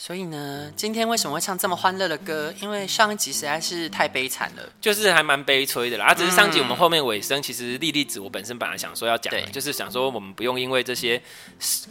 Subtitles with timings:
[0.00, 2.54] 所以呢，今天为什么会唱这么欢乐的歌？
[2.62, 6.06] 因为上一集实在是太悲惨了，就是还蛮悲催的啦。
[6.06, 11.20] 啊，只是上集我们后面尾声，其实莉莉子我本身本来想说要讲的，就是想说我们不用因为这些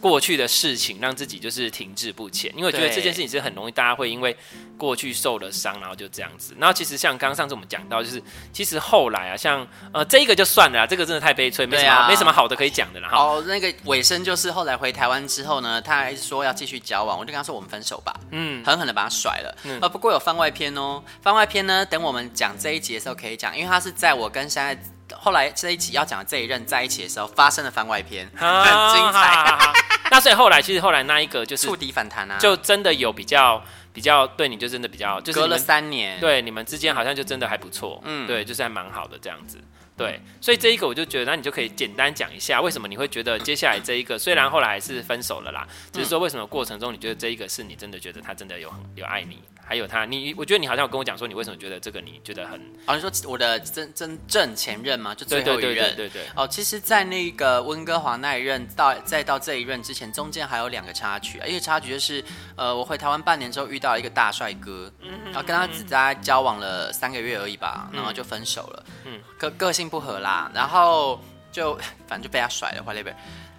[0.00, 4.34] 过去的事情让自己就是停滞不前，因为我觉得这件事情是很容易大家会因为
[4.78, 6.54] 过去受了伤，然后就这样子。
[6.58, 8.22] 然后其实像刚刚上次我们讲到，就是
[8.54, 13.10] 其实后来啊，像呃这一个就算了啦，这个真的太悲催，没什么、啊、没什么好的可以讲的啦。
[13.12, 18.14] 哦，那个尾声就是后来回台湾之后呢，他还是说要继续交往，我就跟他说我们分手吧。
[18.30, 19.56] 嗯，狠狠的把他甩了。
[19.64, 21.02] 嗯，呃，不过有番外篇哦。
[21.22, 24.78] 番外篇呢，等我们讲这一集的时候可以讲，因为他是在我跟现在
[25.14, 29.72] 后来这一集要讲的这一任在一起的时候发生的番外篇，啊、很精彩。
[30.10, 38.00] 那所以后来其实后来那一个就是触底反弹啊，就真的有比较比较对你就真的比较，就是隔了三年，对你们之间好像就真的还不错。
[38.04, 39.58] 嗯，对，就是还蛮好的这样子。
[39.98, 56.22] 对，所以这一个我就觉得，那你就可以简单讲一下，为什么你会觉得接下来这一个虽然后来还是分手了啦，只、是说为什么过程中你觉得这一个是你真的觉得他真的有很有爱你，还有他，你我觉得你好像有跟我讲说，你为什么觉得这个你觉得很，好像说我的真真正前任嘛，就最后一任，对对对对对。
[56.34, 62.24] 哦，其实，在那个温哥华那一任到再到这一任之前，中间还有两个插曲，一个插曲就是，
[62.56, 64.90] 呃，我回台湾半年之后遇到一个大帅哥，
[65.26, 70.68] 然后跟他只在交往了三个月而已吧，然后就分手了，嗯，个个性不合啦，然后。
[70.68, 71.18] 然后
[71.50, 71.74] 就
[72.06, 73.16] 反正就被他甩了，坏了呗。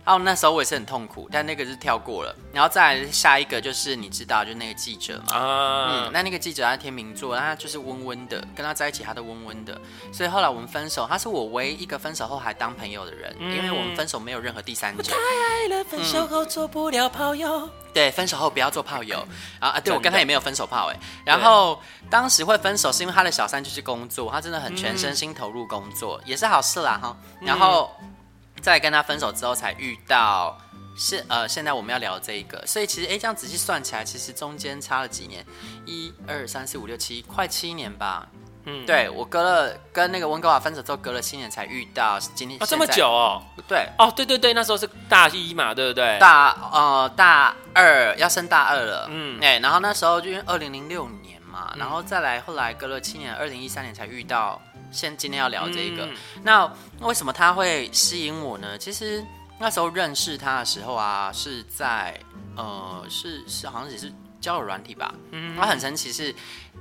[0.10, 2.36] 然后那时候我也是很痛苦，但那个是跳过了。
[2.52, 5.38] 然后再来下一个就是你知道，就那个记者嘛。
[5.38, 9.80] 啊、嗯，那那个记者他天秤座，他就是温温的，跟他在一起他都温温的。
[10.12, 15.12] 所以后来我们分手，他是我唯一一个分手后还当朋友的人，嗯、因为我们分手没有任何第三者。
[15.12, 17.68] 太爱了，分手后做不了炮友。
[17.68, 19.20] 嗯、对，分手后不要做炮友
[19.60, 19.80] 啊啊！
[19.80, 21.00] 对，我跟他也没有分手炮哎。
[21.24, 27.16] 然后当时会分手是因为他的小三就是工作，他真的很全身心投入工作，嗯、也是好事啦哈。
[27.42, 27.92] 然后。
[28.62, 30.58] 在跟他分手之后才遇到，
[30.96, 35.46] 是呃，现在我们要聊这一个，所以其实哎，这样仔细算起来，其实中间差了几年，
[35.86, 38.28] 一二三四五六七，快七年吧。
[38.66, 42.62] 嗯，对，我隔了跟那个温哥华分手之后，隔了七年才遇到今天。
[42.62, 43.42] 啊，这么久哦？
[43.68, 46.20] 对，哦，对对对，那时候是大一嘛，对不对？
[46.20, 54.62] 大呃大二要升大二了，嗯，哎，然后那时候就因为二零零六年嘛，然后再来后来隔了七年，二零一三年才遇到。
[54.92, 58.78] 现今天要聊这个，嗯、那为什么他会吸引我呢？
[58.78, 59.24] 其实
[59.60, 62.20] 那时候认识他的时候啊，是在
[62.56, 64.12] 呃，是是好像也是
[64.42, 65.14] 交友软体吧。
[65.32, 66.34] 嗯，他很神奇，是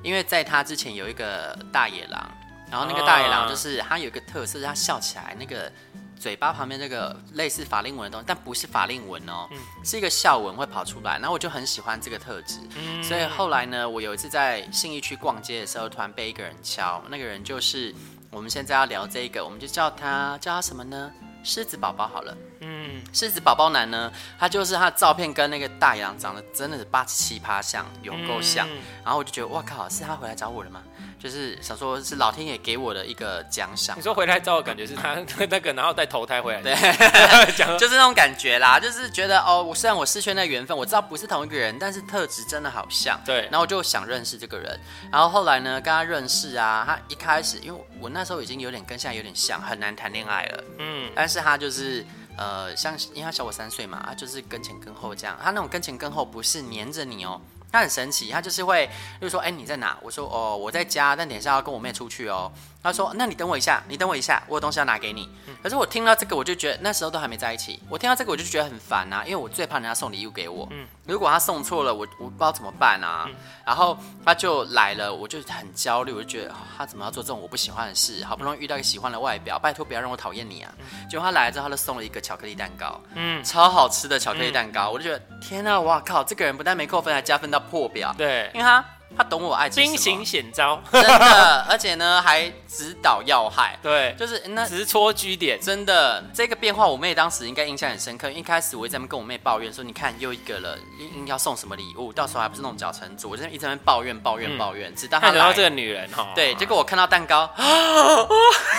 [0.02, 2.30] 因为在他之前有一个大野狼，
[2.70, 5.70] 然后那个大野狼就是他有一个特色，他笑起来那个。
[6.18, 11.12] 嘴巴旁边这个类似法令纹的东西，但不是法令纹哦，嗯、是一个笑纹会跑出来。
[11.18, 17.94] 然后我就很喜欢这个特质，嗯、所以后来呢，我有一次在信义区逛街的时候，突然被一个人敲，那个人就是
[18.30, 21.10] 我们现在要聊这个，我们就叫他叫他什么呢？
[21.44, 22.36] 狮子宝宝好了。
[22.60, 28.68] 嗯，狮子宝宝男呢，他就是他的照片跟那个大野狼长得真的是八十七八像，有够像。
[28.68, 30.82] 嗯、然后我就觉得哇靠，是他回来找我了吗？
[31.18, 33.98] 就是想说，是老天爷给我的一个奖赏。
[33.98, 35.16] 你说回来找我，感觉是他
[35.48, 36.74] 那个，然后再投胎回来，对，
[37.76, 38.78] 就是那种感觉啦。
[38.78, 43.20] 就是觉得哦，我虽然我失去那缘分，我知道不是同一个人，但是特质真的好像。
[43.24, 44.80] 对，然后我就想认识这个人。
[45.10, 50.64] 然后后来呢，跟他认识啊，他一开始，因为我那时候已经有点跟现在有点像，很难谈恋爱了。
[50.78, 52.06] 嗯，但是他就是
[52.38, 55.36] 呃，像因为他小我三岁嘛，他就是跟前跟后这样。
[55.42, 57.40] 他那种跟前跟后不是黏着你哦。
[57.70, 58.88] 他很神奇，他就是会，
[59.20, 59.94] 就是说，哎，你在哪？
[60.00, 62.50] 我说，哦，我在家，但等一下要跟我妹出去哦。
[62.82, 65.28] 他说，那你等我一下，你等我一下，我有东西要拿给你。
[65.62, 67.78] 可是我听到这个，我就觉得那时候都还没在一起。
[67.90, 70.66] 我听到这个，我就觉得很烦啊，因为我最怕人家送礼物给我。
[70.70, 73.24] 嗯，如果他送错了，我我不知道怎么办啊。
[73.26, 78.22] 嗯、然后他就来了，我就很焦虑，我就觉得、哦、他怎么要做这种我不喜欢的事？
[78.24, 80.70] 好不容易遇到一个喜欢的外表，拜托不要让我讨厌你啊！
[81.10, 88.14] 结果他来了之后，他就送了一个巧克力蛋糕，嗯，超好吃的巧克力蛋糕，嗯、我就觉得天啊，哇靠，这个人不但没扣分，还加分到破表。
[88.16, 88.84] 对，因为他。
[89.16, 98.30] 他懂我爱情兵行险招，真的，而且呢还指导要害， 对，就是那直戳居点，真的这个变化，我妹当时应该印象很深刻。
[98.30, 107.50] 一开始我一直在那边跟我妹抱怨说，你看又一个了，应要送什么礼物，到时候还不是那种脚成组，我就一直在那边抱怨抱怨抱怨，直到他来到这个女人哈，对，结果我看到蛋糕，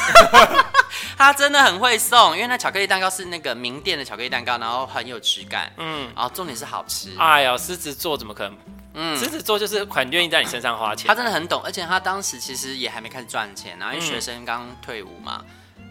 [1.17, 7.09] 她真的很会送，因为那巧克力蛋糕是那个名店的巧克力蛋糕，然后很有质感，嗯，然后重点是好吃。
[7.17, 8.57] 哎呀，狮子座怎么可能？
[8.93, 15.43] 嗯，狮子座就是很愿意在你身上花钱，他真的很懂，而且他当时其实也还没开始赚钱，然后因为学生刚退伍嘛，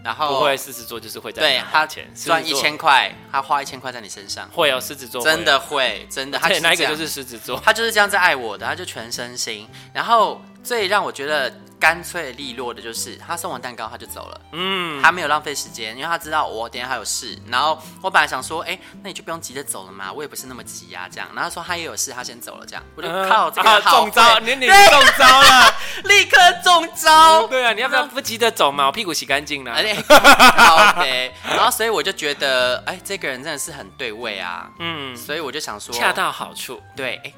[0.02, 17.38] 然后不会狮子座就是会在他钱，赚一千块，他花一千块在你身上，会哦狮子座真的会，真的，他那一个就是狮子座，他就是这样在爱我的，他就全身心，然后最让我觉得干脆利落的，就是他送完蛋糕他就走了，嗯，他没有浪费时间，因为他知道我等下还有事。
[17.46, 21.28] 然后我本来想说，哎、欸，那你就不用急着走了嘛，我也不是那么急呀、啊，这样。
[21.34, 22.82] 然后他说他也有事，他先走了，这样。
[22.96, 24.74] 我就靠，这个好、啊、中招，你你中
[25.16, 27.46] 招了， 立刻中招。
[27.46, 28.86] 对啊，你要不要不急着走嘛？
[28.86, 29.72] 我屁股洗干净了。
[29.72, 31.32] 好的。
[31.44, 34.68] 然后所以我就觉得，哎、欸，这个人真的是很对味啊。
[34.80, 36.82] 嗯，所以我就想说，恰到好处。
[36.96, 37.34] 对，哎、欸，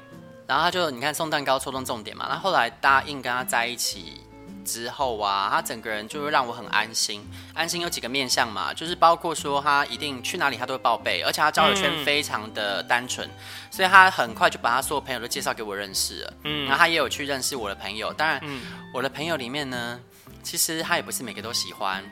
[0.47, 2.25] 然后他就你看送蛋糕戳中重点嘛。
[2.27, 4.19] 然后后来答应跟他在一起。
[4.63, 7.25] 之后啊，他整个人就会让我很安心。
[7.53, 13.31] 安心有几个面向嘛，就是包括说他一定去哪里他都会报备，而且他交友圈非常的单纯，嗯、
[13.69, 16.33] 所以他很快就把他所有朋友都介绍给我认识了。
[16.43, 18.13] 嗯，然后他也有去认识我的朋友。
[18.13, 18.61] 当然，嗯、
[18.93, 19.99] 我的朋友里面呢，
[20.43, 22.03] 其实他也不是每个都喜欢，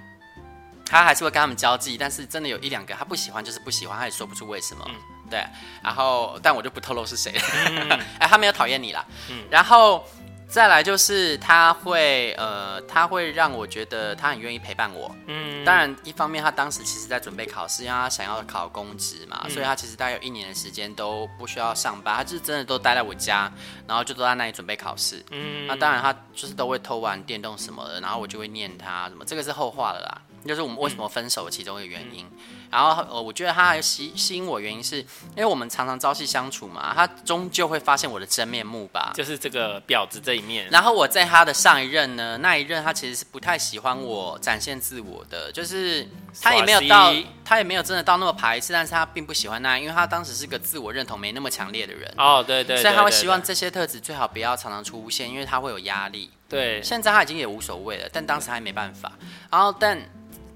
[0.85, 1.97] 他还是会跟他们交际。
[1.97, 4.85] 但是真的有一两个他不喜欢，就是不喜欢，他也说不出为什么。
[4.87, 4.95] 嗯、
[5.29, 5.43] 对，
[5.83, 7.33] 然后但我就不透露是谁。
[7.67, 9.05] 嗯、 哎，他没有讨厌你啦。
[9.29, 10.05] 嗯，然后。
[10.49, 15.15] 再来就是他会呃，他会让我觉得他很愿意陪伴我。
[15.27, 23.51] 嗯，当然一方面他当时其实在准备考试，因为他想要考公职嘛，嗯、所以他其实大概有一年的时间都不需要上班，他就是真的都待在我家，
[23.87, 25.23] 然后就都在那里准备考试。
[25.29, 30.21] 嗯，那当然他就是都会偷玩电动什么的，然后我就会念他什么，这个是后话了啦。
[30.47, 40.67] 就是我们为什么分手的其中一个原因，嗯、然后呃，我觉得他还吸吸引我原因是，因为我们常常朝夕相处嘛，他终究会发现我的真面目吧，就是这个婊子这一面。
[40.69, 46.07] 然后我在他的上一任呢，那一任他其实是不太喜欢我展现自我的，就是
[46.41, 47.13] 他也没有到，
[47.43, 52.13] 他也没有真的到那么排斥，但是他并不喜欢那样，因为他当时是个自我认同没那么强烈的人。
[52.17, 56.29] 哦，对对，对，所以他会希望这些特质最好不要常常出现，因为他会有压力。
[56.47, 59.11] 对，现在他已经也无所谓了，但当时还没办法。
[59.49, 59.99] 然后但。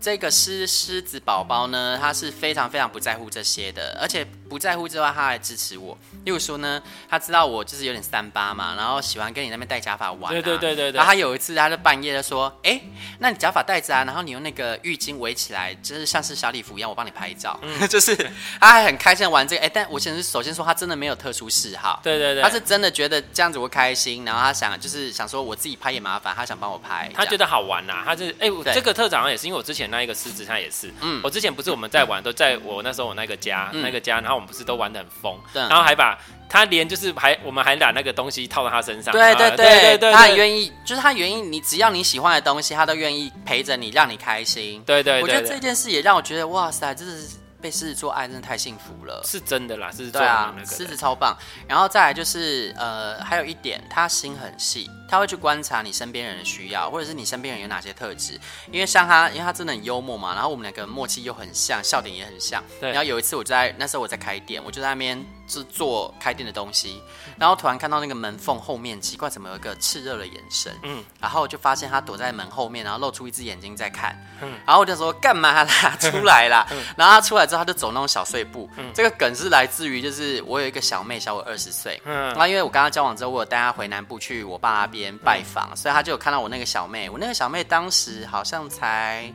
[0.04, 5.98] 这个狮狮子宝宝呢，他是非常非常不在乎这些的，而且不在乎之外，他还支持我。
[6.24, 10.30] 例如说呢，他知道我就是有点三八嘛，然后喜欢跟你那边戴假发玩、啊。
[10.30, 10.98] 对对对对对。
[10.98, 12.80] 然后他有一次，他就半夜就说：“哎，
[13.20, 17.60] 那你假发戴着啊，然后你用那个浴巾围起来，就是像是小礼服一样，我帮你拍照。
[17.62, 18.16] 嗯” 就是
[18.60, 19.62] 他还很开心玩这个。
[19.62, 22.00] 哎，但我先是首先说，他真的没有特殊嗜好。
[22.04, 22.42] 对对对。
[22.42, 27.12] 他是真的觉得这样子会开心，然后他想就是想说我自己拍也麻烦，他想帮我拍。
[27.14, 30.92] 他觉得好玩呐、啊，他就是哎，对这个特长也是因为我之前那一个狮子，他也是。
[31.02, 36.13] 嗯，我之前不是我们在玩，都在我那时候我那个家、嗯、那个家，然后我们不是都玩的很疯，对然后还把
[36.50, 44.84] 他连就是还我们还把那个东西套到他身上，对对对对对，对，他很愿意，就是他愿意你只要你喜欢的东西，他都愿意陪着你，让你开心。
[44.86, 49.22] 对对，我觉得这件事也让我觉得哇塞，真的是被狮子座爱，真的太幸福了。
[49.26, 51.38] 是真的啦，狮子座对啊，狮子超棒。
[51.68, 54.90] 然后再来就是呃，还有一点，他心很细。
[55.10, 58.34] 他会去观察你身边人的需要，或者是你身边人有哪些特质。
[58.72, 62.64] 因为像他，因为他真的很幽默嘛，然后我们两个默契又很像，笑点也很像。
[62.82, 62.90] 对。
[62.90, 67.02] 然后有一次我在那时候我在开店，我就在那边制做开店的东西，
[67.38, 76.66] 然后突然看到那个门缝后面奇怪怎么有一个炽热的眼神，嗯，然后我就发现他躲在门后面，然后露出一只眼睛在看，嗯，然后我就说干嘛啦，出来啦。
[76.72, 85.14] 嗯、 然后他出来之后他就走那种小碎步，嗯，这个梗是来自于就是我有一个小妹小我二十岁，嗯，然后因为我跟他交往之后，我有带他回南部去我爸那边。
[85.24, 87.10] 拜访，所以他就有看到我那个小妹。
[87.10, 89.32] 我那个小妹当时好像才，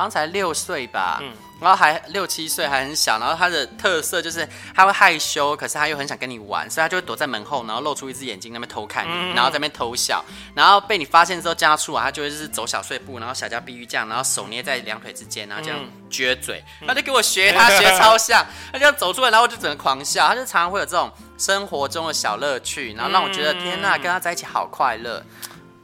[0.00, 3.18] 好像才六岁吧，嗯，然后还六七岁，还很小。
[3.18, 10.24] 然后他的特色就是他会害羞，可是他又很想跟你玩，所以他就会躲在门后，然后露出一只眼睛，那边偷看你，嗯、然后在那边偷笑。
[10.54, 15.78] 然后被你发现之后，叫他出来，他就会就是走小碎步，然后小家碧玉这样，然后手捏在两腿之间，然后这样
[16.10, 20.26] 撅嘴，他、嗯、就给我学他学超像，他这样走出来，然后我就整个狂笑。
[20.26, 21.10] 他就常常会有这种。
[21.40, 25.24] 生活中的小乐趣，然后让我觉得、嗯、天呐，跟他在一起好快乐。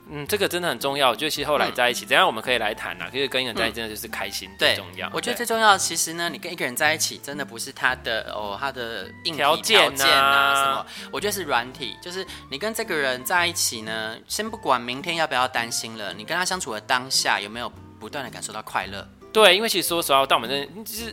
[0.09, 1.11] 嗯，这个真的很重要。
[1.11, 3.09] 我觉得其实后来在一起，怎样、嗯、我们可以来谈啊？
[3.11, 5.11] 其实跟一个人在一起真的就是开心最重要。
[5.13, 10.87] 我觉得最重要的其实呢，你跟一个人在一起，真的不是他的哦，他的硬条件啊，啊什么。
[11.11, 19.07] 我觉得是软体，就是你跟这个人在一起呢，先不管明天要不要担心了，你跟他相处的当下有没有不断的感受到快乐？
[19.33, 21.13] 对，因为其实说实话，到我们这，其实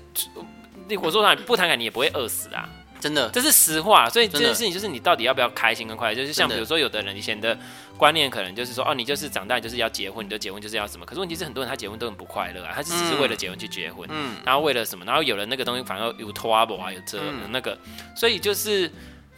[0.98, 2.70] 我说实话，不谈感情你也不会饿死啊。
[3.04, 7.58] 真的，这是实话，所以这件事情就是你到底要不要开心跟快乐，就是像比如说有的人以前的
[7.98, 17.20] 观念可能就是说哦，你就是长大就是要结婚，你就结婚就是要什么，可是问题是很多人他结婚都很不快乐啊，他只是为了结婚去结婚，嗯，然后为了什么，然后有了那个东西反而有 trouble 啊，有这
[17.50, 17.78] 那个，
[18.16, 18.90] 所以就是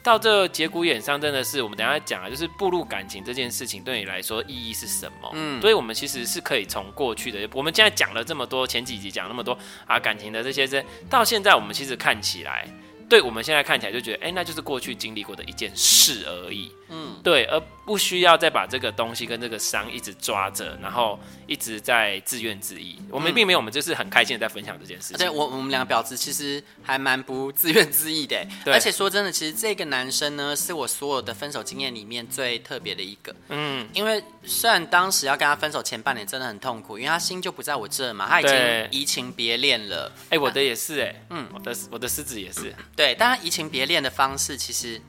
[0.04, 5.32] 到这节骨眼上，真的是我们等下讲啊，就是步入感情这件事情对你来说意义是什么？
[5.34, 9.58] 嗯，所以我们其实是可以从过去的，我们现在讲了这么多，前几集讲那么多
[9.88, 12.70] 啊感情的这些，这到现在我们其实看起来。
[13.08, 16.72] 对我们现在看起来就觉得，哎、欸，那就是过去经历过的一件事而已。
[16.90, 22.96] 嗯，对，而不需要再把这个东西跟这个伤一直抓着，然后一直在自怨自艾。
[23.10, 25.18] 我们并没有，我们就是很开心的在分享这件事情。
[25.18, 28.48] 对，我我们两个表子其实还蛮不自怨自艾的。
[28.64, 33.36] 对，而且说真的，其实这个男生呢，是我所有的分手经验里面最特别的一个。
[33.50, 40.12] 嗯，因为虽然当时要跟他分手前半年真的很痛苦，因为他心就不在我这嘛，他已经移情别恋了。
[40.30, 42.74] 哎，我的也是哎，嗯，我的我的狮子也是。
[42.96, 45.02] 对，但他移情别恋的方式其实。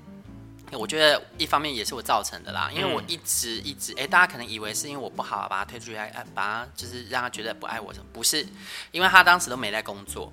[0.72, 8.44] 我觉得一方面也是我造成的啦，因为我一直一直哎，大家可能以为是因为我不好，把他推出去，爱把他就是让他觉得不爱我什么，不是，
[8.90, 10.32] 因为他当时都没在工作，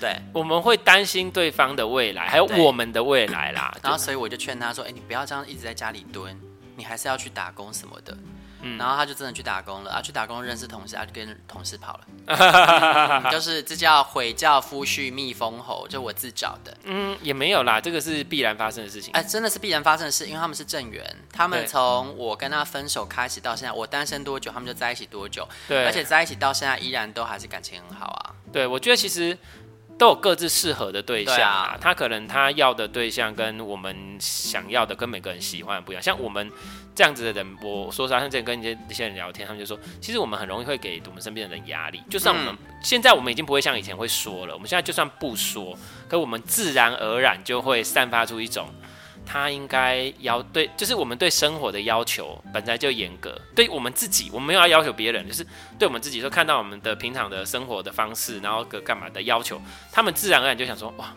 [0.00, 6.40] 对，我们会担心对方的未来，还有我们的未来啦， 然后所以我就劝他说，哎，你不要这样一直在家里蹲，
[6.76, 8.16] 你还是要去打工什么的。
[8.60, 12.00] 嗯、然后他就真的去打工了，啊，去打工认识同事，啊，就跟同事跑了，
[13.24, 16.76] 嗯、就是这叫毁教夫婿蜜蜂侯，就我自找的。
[16.84, 19.12] 嗯，也没有啦，这个是必然发生的事情。
[19.12, 25.48] 哎，真的是必然发生的事，因为他们是正缘，他们从我跟他分手开始到现在，我单身多久，他们就在一起多久。
[25.66, 28.34] 对，而且在一起到现在依然都还是感情很好啊。
[28.52, 29.36] 对，我觉得其实
[29.98, 31.74] 都有各自适合的对象啊。
[31.74, 36.02] 啊他可能他要的对象跟我们想要的，跟每个人喜欢的不一样。
[36.02, 36.50] 像我们。
[36.94, 42.02] 这样子的人，我说实话，像之前跟一些一些人聊天，他们就说，其实我们很容易会给我们身边的人压力。
[42.10, 45.78] 就算我们、嗯、现在我们已经不会像以前会说了，我们现在就算不说，
[46.08, 48.68] 可我们自然而然就会散发出一种，
[49.30, 55.46] 他应该要对，就是我们对生活的要求本来就严格，对我们自己，我们没有要要求别人，就是
[55.78, 59.60] 对我们自己，说看到我们的平常的生活的方式，然后个干嘛的要求，
[59.92, 61.12] 他们自然而然就想说，哇。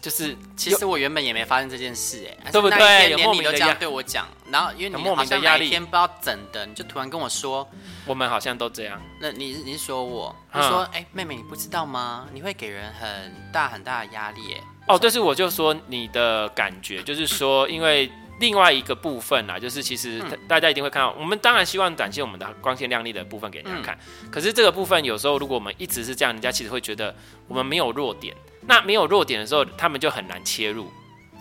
[0.00, 3.14] 就是，其实我原本也没发生这件事，哎，对不对？
[3.14, 7.68] 连你都这样对我讲，然后因为你好像哪一天不知道怎的，你就突然跟我说，
[8.04, 9.00] 我们好像都这样。
[9.20, 10.34] 那你你是说我？
[10.52, 12.26] 你说，哎，妹妹，你不知道吗？
[12.32, 14.71] 你会给人很大很大的压力，哎。
[14.88, 18.10] 哦，但是我就说你的感觉，就是说，因为
[18.40, 23.98] 另外一个部分啊，就是其实大家一定会看到，我们当然希望展现我们的光鲜亮丽的部分给人家看，
[24.30, 27.14] 可是这个部分有时候如果我们一直是这样，人家其实会觉得
[27.48, 28.34] 我们没有弱点。
[28.66, 30.88] 那没有弱点的时候，他们就很难切入，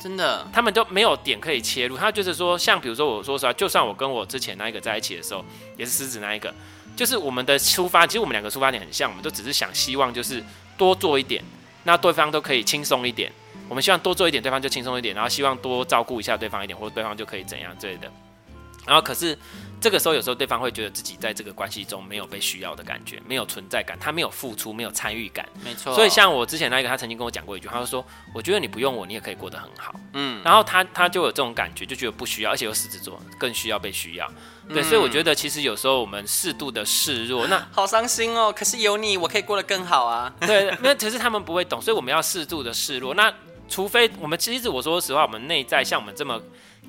[0.02, 1.96] 真的，他们都没有点可以切入。
[1.96, 5.46] 他就是说，像比如说，我说实话，就算我跟我之前那一个在一起的时候，
[5.78, 6.52] 也是狮子那一个，
[6.96, 10.44] 就是我们的出发，其实我们两个出发点很像，我们都只是想希望就是
[10.76, 11.44] 多做一点，
[11.84, 13.32] 那对方都可以轻松一点。
[13.68, 18.12] 我们希望多做一点，对方就轻松一点，然后希望多照顾一下对方一点，或者对方就可以怎样之类的。
[18.86, 19.38] 然后可是。
[19.82, 25.44] 这个时候，有时候对方会觉得自己在这个关系中没有被需要的感觉，没有存在感，他没有付出，没有参与感。
[25.66, 25.96] 没错。
[25.96, 30.40] 所以像我之前那个，他曾经跟我讲过一句，他就说：“我觉得你不用我，你也可以过得很好。”嗯。
[30.44, 34.32] 然后他他就有这种感觉，就觉得不需要，而且有狮子座更需要被需要。
[34.70, 38.54] 对，嗯、所以我觉得其实有时候我们适度的示弱，那好伤心哦。
[38.56, 40.32] 可是有你，我可以过得更好啊。
[40.46, 43.16] 对，那可是他们不会懂，所以我们要适度的示弱。
[43.16, 43.34] 那
[43.68, 46.40] 除非我们其实我说实话，我们内在像我们这么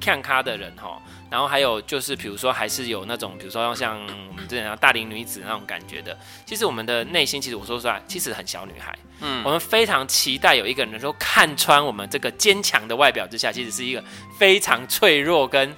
[0.03, 1.01] 看咖的人哈。
[1.31, 6.15] 然后还有就是，比如说还是有那种，比如说像我们之前啊大龄女子那种感觉的。
[6.45, 8.95] 其实我们的内心，其实我说出来，其实很小女孩。
[9.21, 14.05] 嗯，我们非常期待有一个人能够看穿我们这个坚强的外表之下，其实是一个
[14.39, 15.75] 非常脆弱跟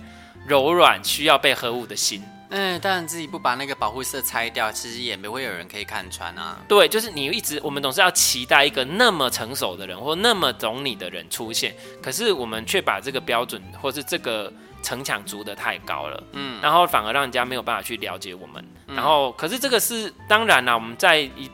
[0.46, 2.20] 柔软、需要被呵护的心。
[2.54, 6.58] 嗯，当然自己不把那个保护色拆掉，其实也没会有人可以看穿啊。
[6.68, 14.52] 对，就是你一直，我们总是要期待一个那么成熟的人或那么懂你的人出现，可是我们却把这个标准或是这个。
[14.84, 21.50] 城墙筑得太高了，嗯，然后反而让人家没有办法去了解我们，嗯、然后可是这个是当然啦，我们在一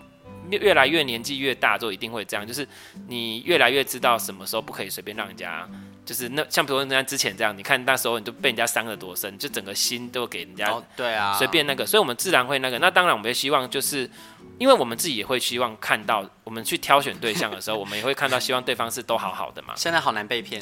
[0.51, 2.67] 越来越年纪越大之后一定会这样，就是
[3.07, 5.65] 你越来越知道什么时候不可以随便让人家，
[6.11, 14.11] 就是那像比如说人家之前这样，你看那时候你都被人家伤得多深，就整个心都给人家，对啊，随便那个，所以我们自然会那个，那当然我们也希望就是。
[14.59, 19.73] 因为我们自己也会希望看到，我们去挑选对象的时候，我们也会看到希望对方是都好好的嘛。
[19.77, 20.61] 现在好难被骗，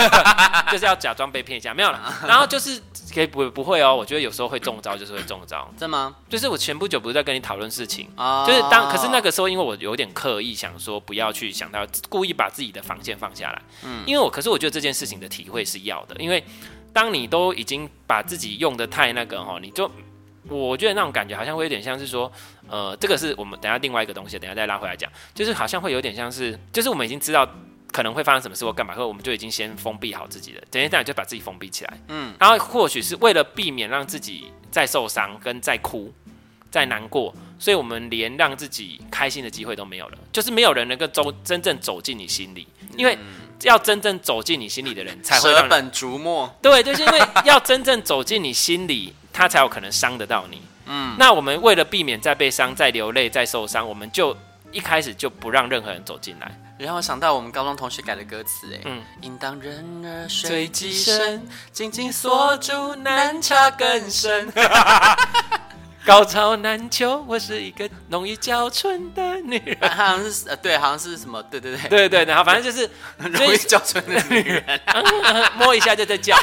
[0.72, 2.00] 就是要假装被骗一下，没有了。
[2.26, 2.80] 然后就是
[3.12, 5.70] 可以不不会哦，我觉得有时候会中招，就是会中招。
[5.76, 6.16] 真吗？
[6.30, 8.08] 就是我前不久不是在跟你讨论事情，
[8.46, 13.60] 就是当可是那个时候，因为我有点刻意想说不要去想到，故意把自己的防线放下来。
[13.84, 16.42] 嗯，因为我可是我觉得这件事情的体会是要的，因为
[16.90, 19.90] 当你都已经把自己用的太那个哦，你就。
[20.48, 22.30] 我觉得那种感觉好像会有点像是说，
[22.68, 27.48] 呃，这个是我们等下另外一个东西，等下再拉回来讲，就是好像会有点像是，就是我们已经知道
[27.92, 36.12] 可能会发生什么事或干嘛，或我们就已经先封闭好自己了，等一下就把自己封闭起来，嗯，然后或许是为了避免让自己再受伤跟再哭、
[36.70, 43.18] 再难过，所以我们连让自己开心的机会都没有了，就是没有人能够走真正走进你心里，因为
[43.62, 49.12] 要真正走进你心里的人才会舍本逐末，对，就是因为要真正走进你心里。
[49.38, 50.60] 他才有可能伤得到你。
[50.86, 54.36] 嗯，那我们为了避免再被伤、再流泪、再受伤，我们就
[54.72, 56.50] 一开始就不让任何人走进来。
[56.76, 64.52] 然后想到我们高中同学改的歌词，哎，嗯，应当人儿水极深，紧紧锁住难插更深。
[66.08, 69.76] 高潮难求，我是一个容易娇春的女人。
[69.94, 72.88] 好像是呃，对，好像是什么，对对对，对对，然后反正就是
[73.18, 74.64] 容易娇春的女人，
[75.58, 76.34] 摸一下就在叫。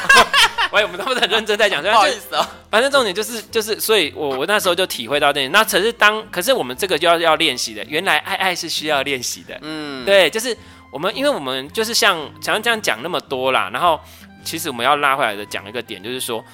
[0.72, 2.46] 喂，我们都很认真在讲，不好意思哦。
[2.70, 9.58] 反正重点就是就是，所以我我那时候就体会到那，那可是当可是我们这个就要要练习的，原来爱爱是需要练习的。
[9.64, 10.56] 嗯，对，就是
[10.92, 14.00] 我们因为我们就是像想要这样讲那么多啦，然后
[14.44, 16.46] 其实我们要拉回来的讲一个点，就是说。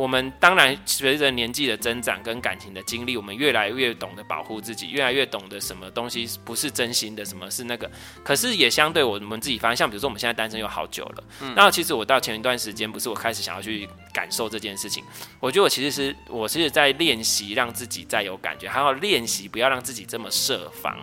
[0.00, 7.90] 我们当然随着年纪的增长跟感情的经历，我们越来越懂得保护自己，越来越懂得什么东西不是真心的，什么是那个。
[8.24, 15.04] 可是也相对我们自己发现，像比如说我们现在单身有好久了，嗯，那其实我到前一段时间，不是我开始想要去感受这件事情，
[15.38, 20.96] 我觉得我其实是我是在练习让自己再有感觉，还要练习不要让自己这么设防，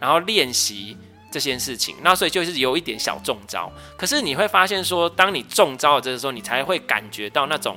[0.00, 0.96] 然后练习
[1.30, 1.94] 这件事情。
[2.00, 7.76] 那所以就是有一点小中招，可是你会发现说，当你中招了这个时候，你才会感觉到那种。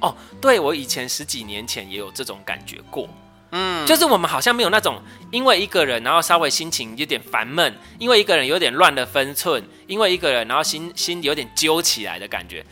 [0.00, 3.08] 哦，对，我以前十几年前也有这种感觉过，
[3.52, 12.64] 嗯，就是我们好像没有那种因为一个人，然后稍微心情有点烦闷，因为一个人有点乱了分寸，因为一个人，然后心心有点揪起来的感觉，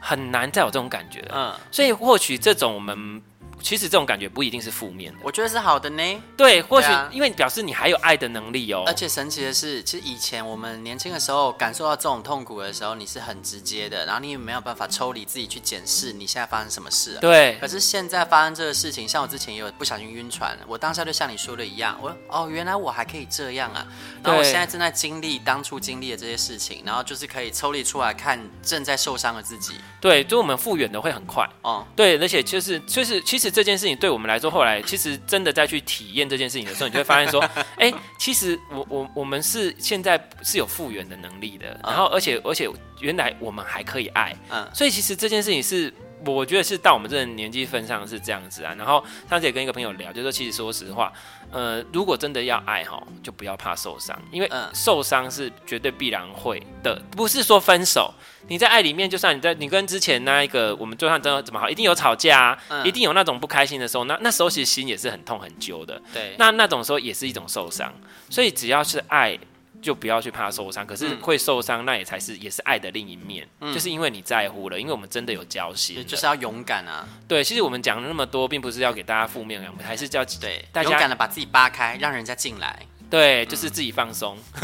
[0.00, 3.22] 很难再有这种感觉，嗯，所以或许这种我们。
[3.66, 6.22] 其实这种感觉不一定是负面的，我觉得是好的呢。
[6.36, 8.84] 对，或许因为表示你还有爱的能力哦。
[8.86, 17.18] 而且神奇的是，其实以前我们年轻的时候感受到这种痛苦的时候，你是很直接的，然后你也没有办法抽离自己去检视你现在发生什么事啊。
[17.20, 17.58] 对。
[17.60, 23.84] 可是现在发生这个事情，像我之前也有不小心晕船，我当下就像你说的一样，我哦，原来我还可以这样啊。
[24.22, 29.74] 然后我现在正在经历当初经历的这些事情，然后就是可以抽离出来看正在受伤的自己。
[30.00, 31.84] 对，就我们复原的会很快哦。
[31.96, 37.40] 对，而且就是就是，其实这件事情对我们来说，后来其实真的再去体验这件事情的时候，你就会发现说，
[37.80, 41.68] 哎、欸，其实我我我们是现在是有复原的能力的。
[41.82, 42.68] 然后，而且而且，
[43.00, 44.36] 原来我们还可以爱。
[44.50, 44.68] 嗯。
[44.74, 45.90] 所以，其实这件事情是，
[46.26, 48.74] 我觉得是到我们这个年纪份上是这样子啊。
[48.76, 51.10] 然后上次也跟一个朋友聊，就说其实说实话，
[51.50, 58.12] 呃，如果真的要爱哈，就不要怕受伤，因为受伤是绝对必然会的，不是说分手。
[58.48, 66.00] 你在爱里面，就算你在你跟之前那一个，我们就算真的怎么好，一定有吵架啊，嗯、一定有那种不开心的时候，那那时候其实心也是很痛很揪的。
[66.12, 67.92] 对，那那种时候也是一种受伤。
[68.30, 69.36] 所以只要是爱，
[69.80, 70.86] 就不要去怕受伤。
[70.86, 77.06] 可是会受伤，那也才是也是爱的另一面，嗯、就是因为你在乎了，因为我们真的有交心，就是要勇敢啊。
[77.26, 82.86] 对，其实我们讲了那么多，并不是要给大家负面的，我们还是叫对大家勇敢的把自己扒开，让人家进来。
[83.08, 84.36] 对，就是自己放松，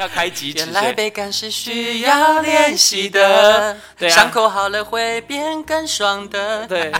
[0.00, 0.52] 要开机。
[0.54, 6.64] 原来被感是需要练习的，对啊，伤口好了会变更爽的。
[6.68, 6.92] 对，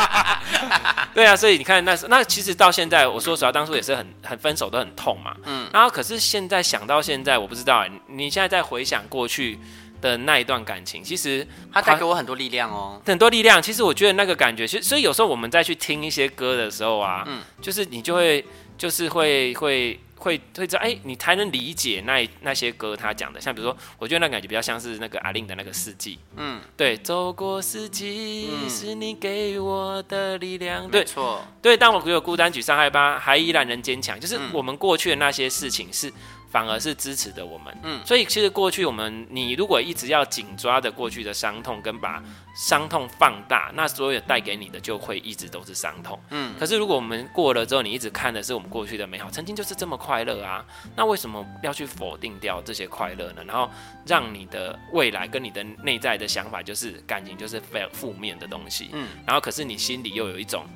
[1.14, 5.34] 对啊，所以你看，那那其实到现在，我说实话，当初也是很很分手都很痛嘛。
[5.44, 9.58] 嗯，然后可是现在想到现在，我不知道，你现在在回想过去
[10.02, 13.62] 的那一段感情，其实它带给我很多力量哦，很多力量。
[13.62, 18.44] 其实我觉得那个感觉，其实所以有时候我们再去听一些歌的时候啊，嗯，就是你就会。
[18.80, 36.10] 就是会会会会知道，哎，你才能理解那那些歌他讲的，像比如说，我觉得那感觉比较像是那个阿令的那个四季，嗯，对，走过四季，嗯，是你给我的力量，对，没错，对，当我有孤单沮丧害怕，还依然能坚强，就是我们过去的那些事情是。
[36.50, 42.20] 反而是支持的我们，嗯，所以其实过去我们，你如果一直要紧抓着过去的伤痛，跟把
[42.56, 46.52] 伤痛放大，那所有带给你的就会一直都是伤痛，嗯。
[46.58, 50.64] 可是如果我们过了之后，你一直看的是我们过去的美好，曾经就是这么快乐啊，
[50.96, 53.44] 那为什么要去否定掉这些快乐呢？
[53.46, 53.70] 然后
[54.04, 59.06] 让你的未来跟你的内在的想法就是感情就是非常负面的东西，嗯。
[59.24, 60.66] 然后可是你心里又有一种，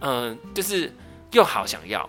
[0.00, 0.90] 嗯、呃，就是
[1.32, 2.08] 又好想要。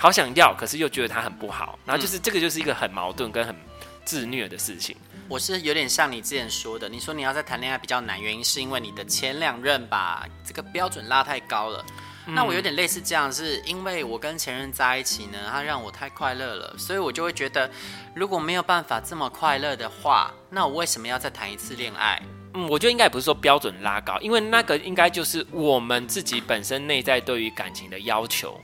[0.00, 3.54] 好想要，可是又觉得他很不好，然后就是这个就是一个很矛盾跟很
[4.02, 4.96] 自虐的事情。
[5.28, 11.84] 我是有点像你之前说的，你说你要在谈恋爱比较难，原因是因为你的前两任把这个标准拉太高了。
[12.26, 17.70] 嗯、那我有点类似这样，是因为我跟前任在一起呢，他让我太快乐了，所以我就会觉得，
[18.14, 22.20] 如果没有办法这么快乐的话，那我为什么要再谈一次恋爱？
[22.54, 28.58] 嗯，我觉得应该也不是说标准拉高，因为那个应该就是我们自己本身内在对于感情的要求。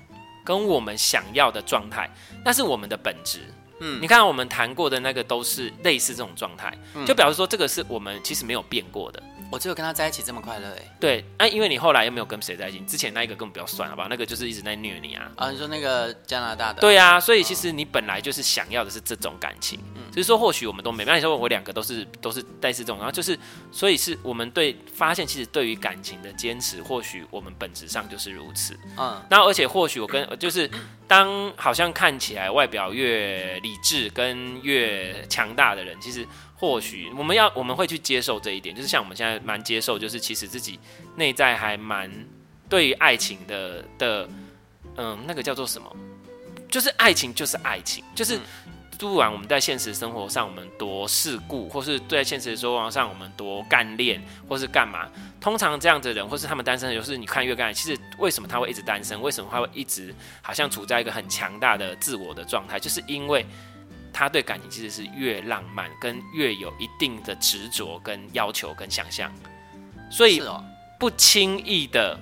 [0.47, 2.09] 跟我们想要的状态，
[2.45, 3.41] 那是我们的本质。
[3.81, 9.23] 嗯，你看我们谈过的那个都是类似这种状态，嗯，就表示说这个是我们其实没有变过的。
[9.51, 10.97] 我只有跟他在一起这么快乐哎。
[11.01, 14.09] 对，哎、啊，因为你后来又没有跟谁在一起，之前那一个根本不要算，好不好？
[14.09, 15.31] 那个就是一直在虐你啊。
[15.37, 16.81] 啊，你说那个加拿大的？
[16.81, 21.05] 对啊，所以其实你本来就是想要的是这种感情，嗯、只是说或许我们都没。
[21.05, 23.39] 那你说我两个都是都是类似这种，然后就是，
[23.71, 28.79] 所以是我们对发现，其实对于感情的坚持，或许我们本质上就是如此。
[28.99, 30.69] 嗯，那而且或许我跟就是
[31.07, 36.27] 当好像看起来外表越理智跟越强大的人，其实。
[36.59, 40.81] 或许我们要我们会去接受这一点，就是像我们现在蛮接受，就是其实自己
[41.17, 42.11] 内在还蛮
[42.67, 44.27] 对于爱情的的，
[44.97, 45.95] 嗯，那个叫做什么？
[46.71, 48.41] 就是爱情就是爱情，就是
[48.99, 55.07] 不管我们在现实生活上我们多世故，或是在现实生活上我们多干练，或是干嘛，
[55.39, 59.21] 通常这样子的人，或是他们单身的，就是你看越干，其实为什么他会一直单身？
[59.21, 62.81] 为什么他会一直好像处在一个很强大的自我的状态？
[62.81, 63.45] 就是因为。
[64.19, 69.31] 他对感情其实是越浪漫，跟越有一定的执着、跟要求、跟想象，
[70.11, 70.43] 所以
[70.99, 72.19] 不轻易的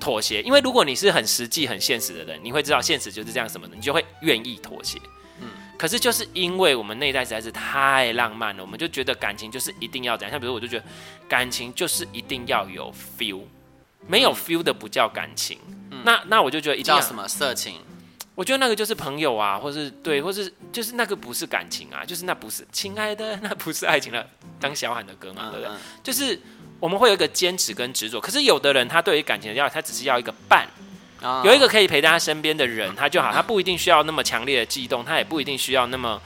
[0.00, 0.40] 妥协。
[0.40, 4.98] 因为如果你是很实际、很现实的人，你会知道现实就是这样什么的，你就会愿意妥协。
[5.42, 10.30] 嗯，可是就是因为我们内在实在是太浪漫了，我们就觉得感情就是一定要怎样。
[10.30, 10.84] 像比如我就觉得
[11.28, 13.42] 感情就是一定要有 feel，
[14.06, 15.58] 没有 feel 的不叫感情。
[15.90, 17.82] 嗯、那那我就觉得一定要叫什么色情。
[18.34, 24.26] 我觉得那个就是朋友啊，或是对，或是就是那个不是感情啊，就是那不是亲爱的， 那不是爱情了。
[24.58, 25.74] 当小喊的歌嘛，对不对？
[26.02, 26.40] 就是
[26.80, 28.20] 我们会有一个坚持跟执着。
[28.20, 30.66] 可是有的人他对于感情的要，他只是要一个伴，
[31.44, 33.30] 有一个可以陪在他身边的人，他就好。
[33.32, 36.20] 他不一定需要那么强烈的悸动，他也不一定需要那么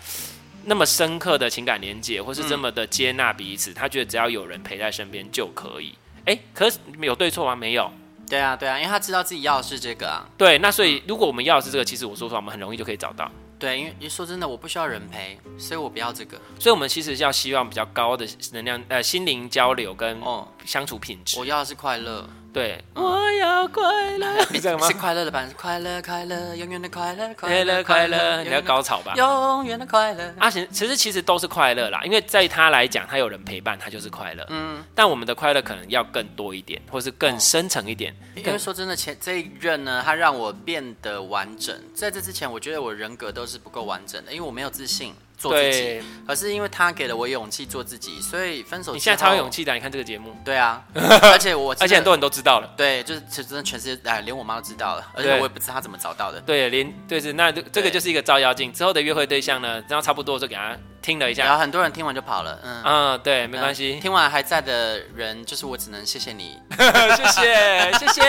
[0.64, 3.75] 那么深刻的情感连接，或是这么的接纳彼此。
[3.75, 5.94] 他觉得只要有人陪在身边就可以。
[6.25, 7.55] 哎，可是有对错吗？
[7.55, 7.92] 没有。
[8.29, 10.27] 对啊，对啊，因为他知道自己要的是这个啊。
[10.37, 13.31] 对，那所以如果我们要的是这个，其实我说实话，我们很容易就可以找到。
[13.59, 16.38] 对，因为你说真的，我不需要人陪，所以我不要这个。
[16.61, 20.21] 所以，我们其实要希望比较高的能量，呃，心灵交流跟
[20.64, 21.38] 相处品质。
[21.38, 22.29] 我要的是快乐。
[22.59, 23.85] 对，我要快
[24.18, 24.88] 乐，是这样吗？
[24.88, 29.14] 是快乐的版，快乐快乐，永远的快乐，快乐快乐， 你要高潮吧？
[29.14, 30.35] 永远的快乐。
[30.40, 34.44] 啊，其实其实其实都是快乐啦，因为在他来讲，他有人陪伴，他就是快乐。
[34.49, 38.12] 嗯，但我们的快乐可能要更多一点，或是更深层一点。
[38.35, 41.73] 因为说真的，前这一任呢，他让我变得完整。
[41.94, 45.14] 在这之前，我觉得我人格都是不够完整的，因为我没有自信。
[45.38, 48.92] 做自己，可是因为他给了我勇气做自己，所以分手。
[48.92, 50.37] 你现在超有勇气的，你看这个节目。
[50.44, 52.68] 对啊， 而且我，而且很多人都知道了。
[52.77, 56.40] 对，就是其实真的全世界，哎，连我妈都知道了，而且我也不知道他怎么找到的。
[56.40, 58.72] 对，连对是那这个就是一个照妖镜。
[58.72, 62.59] 之后的约会对象呢，然后差不多就给他听了一下，然后很多人听完就跑了。
[62.64, 64.01] 嗯嗯，对，没关系。
[64.01, 66.59] 听完还在的人，就是我只能谢谢你，
[67.16, 68.22] 谢谢谢谢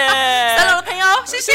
[0.57, 1.53] 三楼的朋友，谢谢。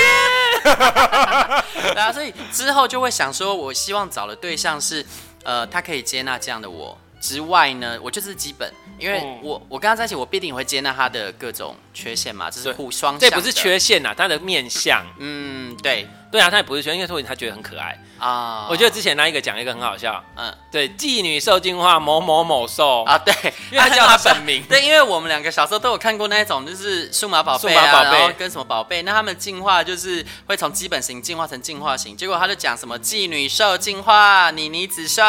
[1.95, 5.05] 然后 所以之后就会想说，我希望找的对象是。
[5.45, 13.31] 呃，他可以接纳这样的我之外呢，我就是基本，因为我我跟他在一起，我必定会接纳他的各种缺陷嘛，这是互双向。
[13.31, 15.07] 这不是缺陷呐，他的面相。
[15.19, 16.07] 嗯，对。
[16.35, 17.97] 对啊，他也不是缺陷，因为说他觉得很可爱。
[18.18, 18.66] 啊。
[18.68, 23.33] 我觉得之前那一个讲一个很好笑，嗯，对，妓女受进化某某某兽啊，对，
[23.70, 24.61] 因为他叫他本名。
[24.64, 32.16] 对，因为我们两个小时候都有看过那一种，就是数码宝贝啊，然后跟什么宝贝，那他们进化就是会从基本型进化成进化型。
[32.16, 35.23] 结果他就讲什么妓女兽进化，妮妮子受，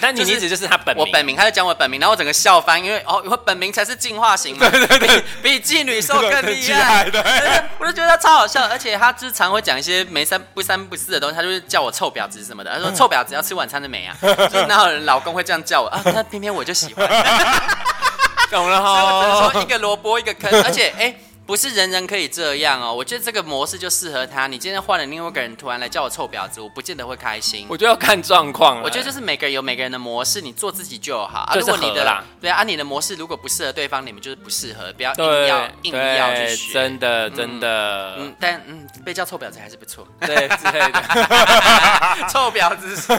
[0.00, 7.20] 但妮妮子就是他本名，我本名，他就讲我本名，然后我整个笑翻，因为哦，我本名才是进化型嘛， 对对对，比妓女兽更厉害， 对，
[7.78, 10.29] 我就觉得他超好笑，而且他经常会讲一些没。
[10.30, 12.70] 三不三不四的东西，他就是叫我臭婊子什么的。
[12.72, 14.16] 他说臭婊子要吃晚餐的没啊？
[14.22, 16.00] 就是哪有人老公会这样叫我啊？
[16.04, 17.04] 那偏偏我就喜欢，
[18.48, 19.00] 懂了哈。
[19.00, 21.00] 所以我只能说一个萝卜一个坑，而且哎。
[21.00, 24.46] 欸不是人人可以这样哦，我觉得这个模式就适合他。
[24.46, 27.66] 你今天换了另外一个人，突然来叫我臭婊子，我不见得会开心。
[27.68, 28.80] 我觉得要看状况。
[28.82, 31.40] 我觉得就是每个人有每个人的模式，你做自己就好。
[31.40, 36.72] 啊，如果你的啦，对啊，你的模式如果不适合对方，你们就是不适合，不要硬要硬要去学。
[36.72, 40.06] 真的真的，嗯，但嗯，被叫臭婊子还是不错。
[40.20, 41.02] 对，之类的。
[42.30, 43.18] 臭婊子，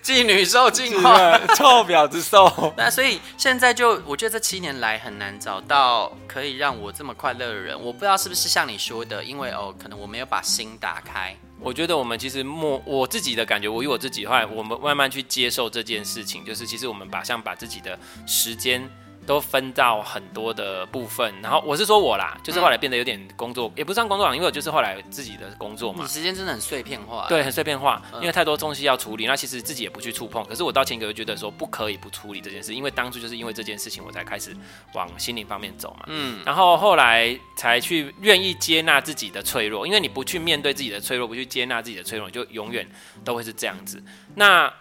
[0.00, 2.72] 妓女受进化，臭婊子受。
[2.78, 7.15] 那所以现在就，我觉得这七年来很难找到可以让我这么。
[7.16, 11.34] 快乐的人，我不知道是不是像你说的，因为哦，可能我没有把心打开。
[11.58, 18.88] 我觉得我们其实默，我自己的感觉，我以我自己的话，我们慢慢去接受这件事情，就是其实我们把像把自己的时间。
[19.26, 26.02] 都分到很多的部分，然后我是说我啦，就是后来变得有点工作，嗯、也不算工作，因为我就是后来自己的工作嘛。
[26.02, 30.44] 你时间真的很碎片化，对，很碎片化，因为太多东西要处理，那其实自己也不去触碰。
[30.44, 34.56] 可是我到前一个月觉得说不可以不处理这件事，因为当初就是因为这件事情，我才开始
[34.94, 36.04] 往心灵方面走嘛。
[36.06, 42.88] 嗯，然后后来才去愿意接纳自己的脆弱，因为你不去面对自己的脆弱，不去接纳自己的脆弱，你就永远
[43.24, 44.02] 都会是这样子。
[44.34, 44.72] 那。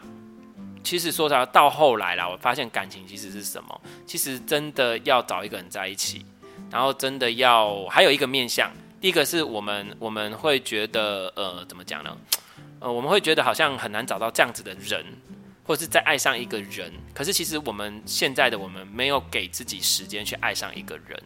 [0.85, 3.81] 其实说实话，到后来啦，我发现感情其实是什么？
[4.05, 6.23] 其实真的要找一个人在一起，
[6.69, 8.71] 然后真的要还有一个面向。
[9.01, 12.15] 第一个是我们我们会觉得呃，怎么讲呢？
[12.79, 15.03] 呃，我们会觉得好像很难找到这样子的人，
[15.63, 16.93] 或者是再爱上一个人。
[17.15, 21.23] 可是其实我们现在的我们没有给自己时间去爱上一个人。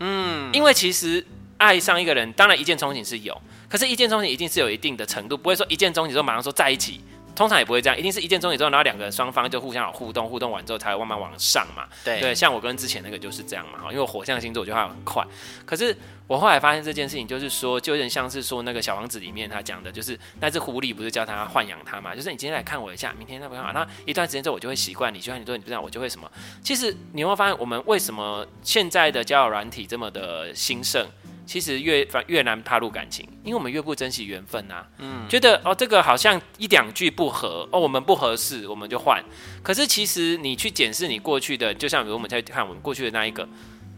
[0.00, 1.24] 嗯，因为其实
[1.58, 7.02] 爱上一个人，当然一见钟情是有，可是一见钟情一定是有一定的程度，不会说一见钟情之后马上说在一起。
[7.34, 11.86] 通常也不会这样，一定是一见钟情之后，然后两个人双方就互相有互动，互动完之后才会慢慢往上嘛。
[12.04, 15.24] 对对，像我跟之前那个就是这样嘛，哈，因为我火象星座我觉得它很快。
[15.66, 26.30] 可是我后来发现这件事情，就是说，就有点像是说那个小王子里面他讲的，就是那只狐狸不是叫他豢养他嘛，就是你今天来看我一下，明天再不看，那一段时间之后我就会习惯你，就像你说你不这样，我就会什么。
[26.62, 31.06] 其实你会发现，我们为什么现在的交友软体这么的兴盛？
[31.46, 34.86] 其实越越难踏入感情，因为我们越不珍惜缘分啊。
[34.98, 39.22] 嗯，觉得哦，这个好像一两句不合哦，我们不合适，我们就换。
[39.62, 43.48] 可是其实你去检视你过去的，就像比如我们在看我们过去的那一个，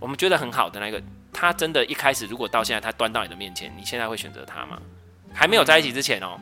[0.00, 1.00] 我们觉得很好的那个，
[1.32, 4.80] 他真的一开始如果到现在他端到你的面前，你现在会选择他吗？
[5.32, 6.38] 还没有在一起之前哦。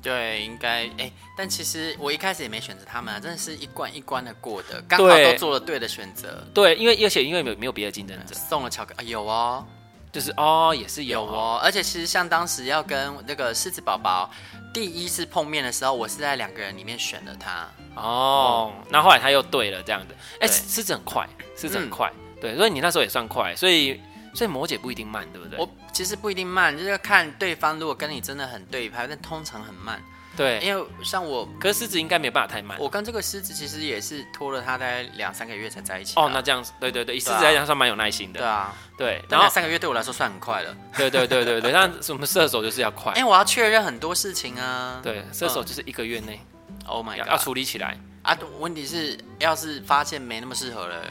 [0.00, 6.44] 对，应该哎，但其实我一开始也没选择他们啊，真的是一关一关的过的，刚好都做了对的选择。
[6.52, 9.64] 对，因为而且因为没有没有别的竞争者，送了巧克力，啊，有哦。
[10.12, 14.30] 就是哦，也是有哦，而且其实像当时要跟那个狮子宝宝
[14.72, 17.66] 第一次碰面的时候，我是在两个人里面选了他。
[17.94, 23.98] 哦，那、嗯、后来他又对了这样子，哎、欸，狮子很快，狮子很快，嗯、对，所以你那时候也算快，所以
[24.34, 25.58] 所以摩羯不一定慢，对不对？
[25.58, 30.02] 我其实不一定慢，就是要看对方如果跟你真的很对拍，但通常很慢。
[30.42, 32.76] 对，因为像我，可是狮子应该没有办法太慢。
[32.80, 36.14] 我跟这个狮子其实也是拖了他大概两三个月才在一起。
[36.16, 38.40] 哦，那这样子，对对对，以狮子来讲算蛮有耐心的。
[38.40, 40.76] 对啊，对，然后三个月对我来说算很快了。
[40.98, 45.00] 对对对对对，但我们射手就是要快， 因为我要确认很多事情啊。
[45.00, 46.40] 对，射手就是一个月内
[46.86, 48.36] ，Oh my God，要处理起来啊。
[48.58, 51.04] 问题是，要是发现没那么适合了，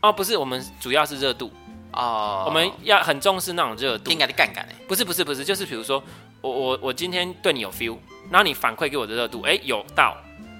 [0.00, 1.52] 哦，不是，我们主要是热度
[1.92, 4.10] 哦，我们要很重视那种热度。
[4.10, 6.02] 应该的干干哎，不是不是不是，就是比如说
[6.40, 7.98] 我我我今天对你有 feel。
[8.30, 10.16] 然后你反馈给我的热度，哎，有到，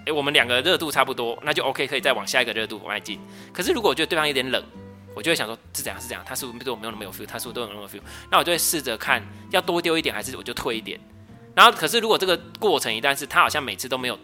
[0.06, 3.18] 哎，我们两个热度差不多，那就 OK，可以再往下一个热度迈进。
[3.52, 4.62] 可是如果我觉得对方有点冷，
[5.14, 8.02] 我就会想说是怎样是怎样，他是不是对我没有那么有 feel，他是不是对我没有那么 feel？
[8.30, 10.98] 那我就会试着看要多丢一点，还是我就退一点。
[11.54, 14.18] 然后可是如果这个过程一旦是他好像每次都没有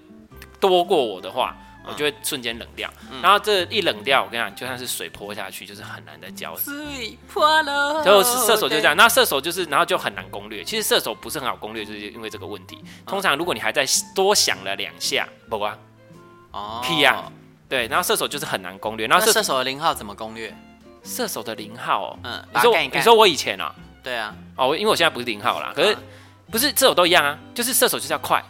[0.60, 1.56] 多过我的话。
[1.86, 6.56] 我就会瞬间冷掉，嗯、然后这一冷掉，我跟你讲，就像是水泼下去，就是很难再浇。
[6.56, 8.96] 水泼了，就是射手就这样。
[8.96, 10.64] 那射手就是，然后就很难攻略。
[10.64, 12.82] 其实射手不是很好攻略，就是因为这个问题。
[13.06, 15.76] 通常如果你还在多想了两下，不啊，
[16.52, 17.30] 哦，屁呀，
[17.68, 17.86] 对。
[17.88, 19.06] 然后射手就是很难攻略。
[19.06, 20.56] 然后射手的零号怎么攻略？
[21.02, 25.94] 射手的零号，哦，嗯，你说你说我以前啊，对啊，哦，因为我现在不是零号啦，可是
[26.50, 28.42] 不是射手都一样啊，就是射手就是要快，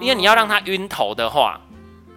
[0.00, 1.60] 因为你要让他晕头的话。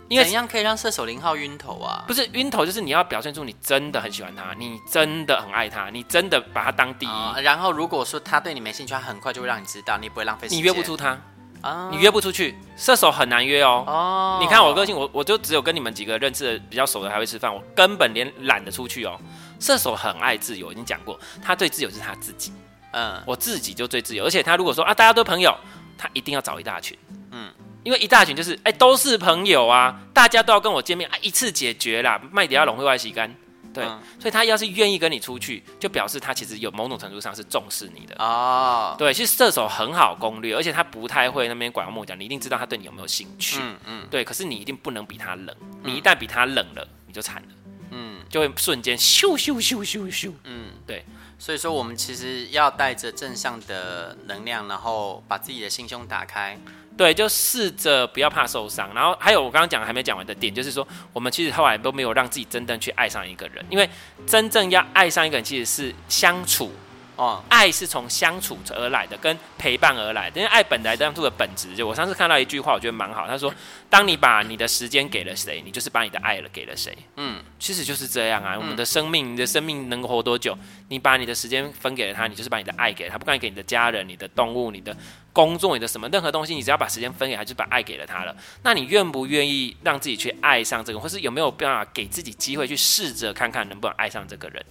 [0.10, 2.04] 因为怎样可以让射手零号晕头啊？
[2.08, 7.10] 不是晕头，就是你要表现出你真的很喜欢他，你真的很爱他，你真的把他当第一。
[7.10, 10.58] 哦、然后如果说他对你没兴趣，他很快就会让你知道，你不会浪费时间。
[10.58, 11.16] 你约不出他，
[11.62, 13.84] 哦、你约不出去，射手很难约哦。
[13.86, 19.20] 哦，你看我个性，我我就只有跟你们几个认识的比较熟的还会吃饭，我根本连懒得出去哦。
[19.60, 22.52] 射手很爱自由，已经讲过，他最自由是他自己。
[22.94, 25.56] 嗯，我自己就最自由，而且他如果说啊，大家都朋友，
[25.96, 26.98] 他一定要找一大群。
[27.32, 27.52] 嗯。
[27.84, 33.34] 因为一大群就是哎、欸，都是朋友啊，大家都要跟我见面啊，一次解决啦，麦迪亚龙会外洗干，
[33.74, 38.16] 对，嗯、所以他要是愿意跟你出去，就表示他其实有某种程度上是重视你的。
[38.20, 38.96] 哦。
[38.98, 47.48] 对，其实射手很好攻略，而且他不太会那边拐弯抹角，你一定知道他对你有没有兴趣，嗯嗯，对，可是你一定不能比他冷，你一旦比他冷了，你就惨了，
[47.92, 51.06] 嗯，就会瞬间咻咻咻咻咻，嗯，对，
[51.38, 56.60] 所以说我们其实要带着正向的能量，然后把自己的心胸打开。
[57.00, 58.94] 对，就试着不要怕受伤。
[58.94, 63.90] 然后还有我刚刚讲还没讲完的点，就是说我们其实后来都没有让自己真正去爱上一个人，因为
[64.28, 66.70] 真正要爱上一个人，其实是相处。
[67.16, 70.40] 哦，爱是从相处而来的，跟陪伴而来的。
[70.40, 73.28] 因为爱本来当初的本质，就我上次看到一句话，我觉得蛮好。
[73.28, 73.54] 他说
[73.90, 78.56] ：“当你把你的时间给了谁，你就是把你的爱了给了谁。”嗯，其实就是这样啊。
[78.58, 80.58] 我们的生命，你的生命能够活多久？
[80.88, 83.18] 你把你的时间分给了他，你就是把你的爱给了他。
[83.18, 84.96] 不管给你的家人、你的动物、你的
[85.32, 88.36] 工作、你的什么任何东西，你只要把时间分给他，就把爱给了他了。
[88.64, 94.66] 那你愿不愿意让自己去爱上这个，或是有没有办法给自己机会去试着看看能不能爱上这个人？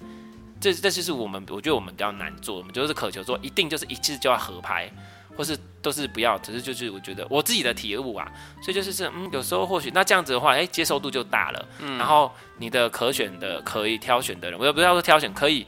[0.61, 4.91] 这这就是我们，我觉得我们比较难做，我们就是渴求说，一定就是一次就要合拍，
[5.37, 8.29] 或是都是不要，只是就是我觉得我自己的体悟啊，
[8.61, 15.65] 所以就是是嗯，有时候或许那这样子的话，哎，接受度就大了，嗯，然后你的可选的可以挑选的人，我也不要说挑选，可以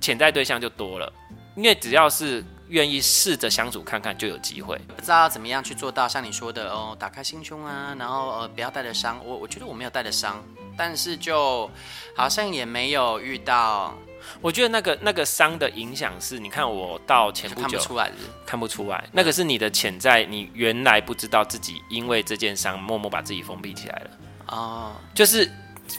[0.00, 1.12] 潜在对象就多了，
[1.54, 4.80] 因为只要是愿意试着相处看看，就有机会。
[4.96, 9.20] 不知道怎么样去做到像你说的哦，打开心胸啊，然后呃不要带着伤。
[9.24, 10.42] 我我觉得我没有带着伤，
[10.74, 11.70] 但是就
[12.16, 13.94] 好像也没有遇到。
[14.40, 18.14] 我觉得那个那个伤的影响是，你看我到前不久看不出来的，
[18.46, 24.10] 看不出来，那个是你的潜在，你原来不知道自己因为这件伤默默把自己封闭起来了。
[24.46, 25.50] 哦，就是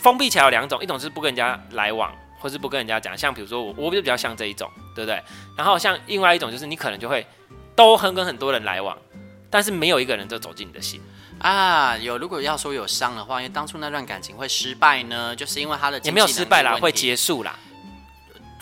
[0.02, 2.12] 封闭起来有两种，一种是不跟人家来往，
[2.44, 5.24] 或是不跟人家讲，像比如说我，我就比较像这一种，对不对？
[5.56, 7.26] 然后像另外一种就是你可能就会
[7.74, 8.98] 都很跟很多人来往，
[9.50, 11.02] 但是没有一个人就走进你的心
[11.40, 11.98] 啊。
[11.98, 17.58] 有，如果要说有伤的话，因为当初那段感情会失败呢，就是因为他的也没有失败啦，会结束啦。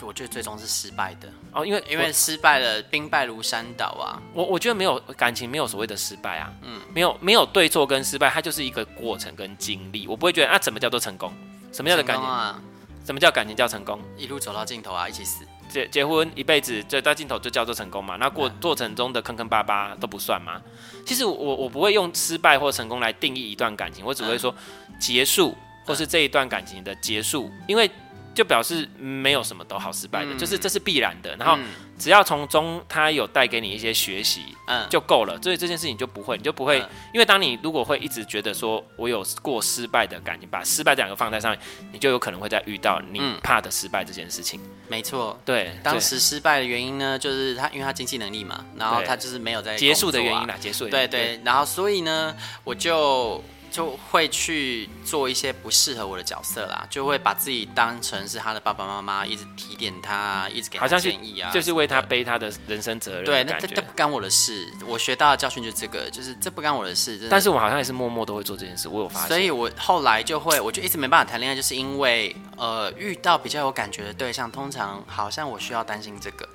[0.04, 4.18] 我觉得最终是失败的哦，因为因为失败了，兵败如山倒啊。
[4.32, 10.08] 我我觉得没有感情，没有所谓的失败啊，嗯，没有没有对错跟失败，它就是一个过程跟经历。
[10.08, 11.32] 我不会觉得啊，怎么叫做成功？
[11.72, 12.60] 什么样的感情啊？
[13.04, 14.00] 什么叫感情叫成功？
[14.16, 15.44] 一路走到尽头啊，一起死。
[15.68, 18.16] 结结婚一辈子，走到尽头就叫做成功嘛？
[18.16, 20.60] 那过过程中的坑坑巴巴都不算吗？
[21.06, 24.54] 其实我我不会用失败或成功来定义一段感情，我只会说
[24.98, 27.90] 结束或是这一段感情的结束，因为。
[28.34, 31.36] 就表示没有什么都好失败的，嗯、就是这是必然的。
[31.36, 31.58] 然后
[31.98, 35.40] 只要从中他有带给你一些学习，嗯，就够了。
[35.42, 41.60] 所以这件事情就不会，你就不会，嗯、因为当你如果会一直觉得说我有过失败的感情，把失败这两个放在上面，
[41.92, 44.60] 你就有可能会再遇到你怕的失败这件事情。
[44.62, 51.10] 嗯、没错，对，当时失败的原因呢，就是他因为他经济能力嘛，然后他就是没有在、啊、结束的原因啦，结束的原因。
[51.10, 53.42] 对对，然后所以呢，我就。
[53.72, 63.24] 就会去做一些不适合我的角色啦，就会把自己当成是他的爸爸妈妈，一直提点他，一直给他建议啊，就是为他背他的人生责任。
[63.24, 64.70] 对，那这这不干我的事。
[64.86, 67.26] 我学到的教训就是这个，就是这不干我的事。
[67.30, 69.28] 但是我好像也是默默都会做这件事，我有发现。
[69.28, 76.48] 所以我后来就会，我就一直没办法谈恋爱，就是因为呃遇到比较有感觉的对象，通常好像我需要担心这个。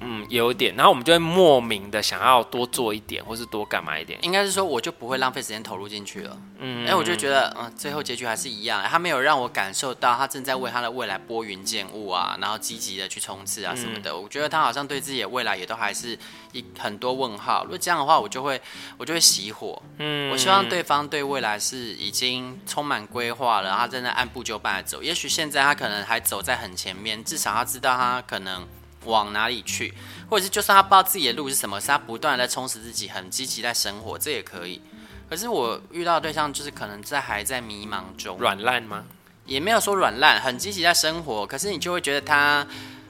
[0.00, 4.18] 嗯，有点，然后我们就会莫名的想要多做一点，或是多干嘛一点。
[4.22, 6.36] 应该是说，我就不会浪费时间投入进去了。
[6.58, 8.84] 嗯，哎，我就觉得，嗯，最后结局还是一样。
[8.84, 14.10] 他没有让我感受到他正在为他的未来拨云见雾啊，然后积极的去冲刺啊什么的。
[14.10, 16.18] 嗯、我觉得他好像对自己的未来也都还是
[16.52, 17.62] 一很多问号。
[17.64, 18.60] 如果这样的话，我就会
[18.98, 19.82] 我就会熄火。
[19.98, 25.02] 嗯，我希望对方对未来是已经充满规划了，他正在按部就班的走。
[25.02, 28.66] 也许现在他可能还走在很前面，至少他知道他可能。
[29.06, 29.94] 往哪里去，
[30.28, 34.82] 或者是就算他不知道自己的路是什么，是他不断的在充实自己，很积极在生活，这也可以。
[35.30, 39.04] 可是我遇到的对象就是可能在还在迷茫中，软烂吗？
[39.46, 42.66] 也没有说软烂，很积极在生活，可是你就会觉得他，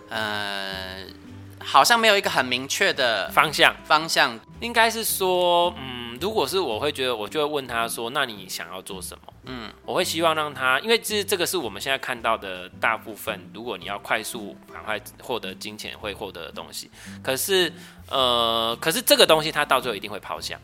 [0.09, 1.05] 呃，
[1.59, 3.75] 好像没有一个很明确的方向。
[3.85, 6.06] 方向应该是说，嗯。
[6.21, 13.41] 如果是我会觉得，我就会问他说：“那你想要做什么？”嗯，我会希望让他，因为这这个是我们现在看到的大部分。
[13.55, 16.91] 如果你要快速赶快获得金钱会获得的东西，
[17.23, 17.73] 可是
[18.09, 20.59] 呃，可是这个东西他到最后一定会抛下，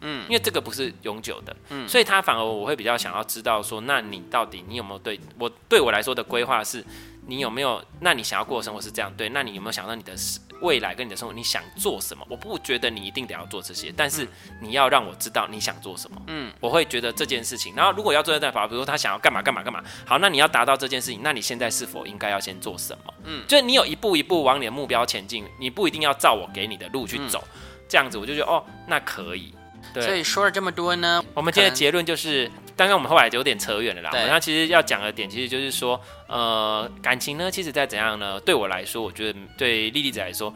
[0.00, 6.84] 嗯，因为这个不是永久的，嗯，所以他反而我会比较想要知道说：“那你到底你有没有对我对我来说的规划是？”
[7.26, 7.80] 你有没有？
[8.00, 9.28] 那你想要过的生活是这样对？
[9.28, 10.16] 那你有没有想到你的
[10.60, 11.34] 未来跟你的生活？
[11.34, 12.26] 你想做什么？
[12.28, 14.26] 我不觉得你一定得要做这些，但是
[14.60, 16.20] 你要让我知道你想做什么。
[16.26, 17.74] 嗯，我会觉得这件事情。
[17.74, 23.14] 然后如果要做的代法，比如说他想要干嘛干嘛干嘛，好，那你要达到这件事情，那你现在是否应该要先做什么？
[23.24, 29.54] 嗯，就是你有一步一步往你的目标前进，你不一定要照我给你的路去走，嗯、这样子我就觉得哦，那可以。
[29.94, 32.50] 对，所以说了这么多呢，我们今天的结论就是。
[32.80, 34.10] 刚刚我们后来就有点扯远了啦。
[34.14, 40.52] 那对其实要讲的点，其实就是说，呃，感情呢，其实在怎样呢，对我来说，我觉得对莉莉子来说。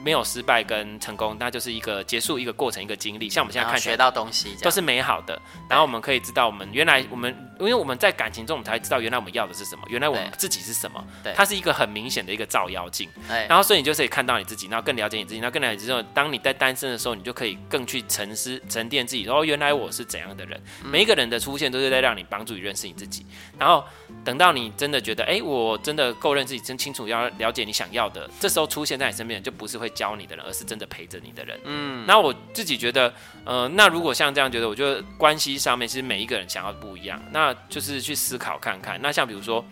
[0.00, 3.28] 没有失败跟成功，那就是一个结束，一个过程，一个经历。
[3.28, 5.42] 像我们现在看学到东西，都是美好的。
[5.68, 11.04] 然后我们可以知道，我们原来我们，因为我们在感情中，我们才知道原来我们要的是什么，原来我们自己是什么。
[11.24, 13.08] 对，它是一个很明显的一个照妖镜。
[13.26, 19.26] 对，然后所以你就可以看到你自己，然后更了解你自己，然后更了解之后，当你在单身的时候，你就可以更去沉思、沉淀自己。
[19.28, 20.60] 哦，原来我是怎样的人。
[20.84, 23.26] 每一个人的出现都是在让你帮助你认识你自己。
[23.58, 23.82] 然后
[24.24, 30.68] 等到你真的觉得，哎，我真的够认识自己，真清楚要了解你想要的，这时候出现在你身边的就不是会教你的人，而是。
[30.68, 33.10] 真的陪着你的人，嗯，那我自己觉得，
[33.46, 38.98] 呃，那如果像这样觉得，我觉得关系上面其实每一个人想要的不一样，那就是去思考看看。
[39.00, 39.64] 那像比如说，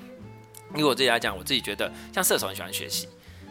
[0.75, 3.09] 以我自己来讲，我自己觉得，像射手很喜欢学习，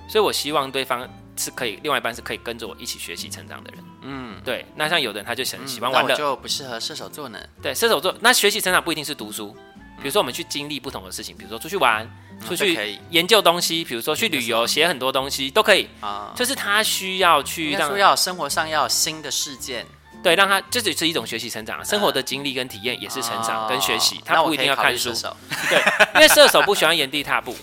[0.09, 4.65] 所以我希望对方是可以，另外一半是可以跟着我一起学习成长的人，嗯，对。
[4.75, 7.39] 那像有的人他就很喜欢玩的，就不适合射手座呢。
[7.61, 9.55] 对，射手座那学习成长不一定是读书，
[9.97, 12.09] 比如说我们去经历不同的事情，比如说出去玩。
[12.45, 16.33] 出去研究东西，比如说去旅游，写很多东西都可以啊。
[16.35, 19.85] 就是他需要去让说要生活上要有新的事件，
[20.25, 24.19] 对，让他这只是一种学习成长，生活的经历跟体验也是成长跟学习。
[24.25, 25.13] 他不一定要看书，
[25.69, 25.79] 对，
[26.15, 27.55] 因为射手不喜欢原地踏步，